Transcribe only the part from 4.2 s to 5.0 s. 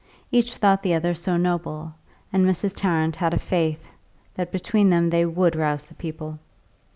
that between